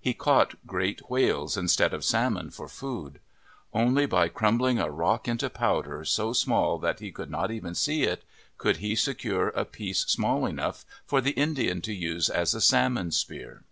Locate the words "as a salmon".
12.30-13.10